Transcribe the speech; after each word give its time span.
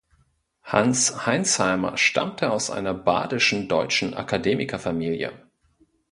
Hans 0.63 1.27
Heinsheimer 1.27 1.95
stammte 1.95 2.49
aus 2.49 2.71
einer 2.71 2.95
badischen 2.95 3.67
deutschen 3.67 4.15
Akademikerfamilie. 4.15 5.31